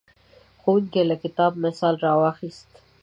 ښوونکی 0.61 1.01
له 1.09 1.15
کتاب 1.23 1.51
مثال 1.65 1.95
راواخیست. 2.05 2.69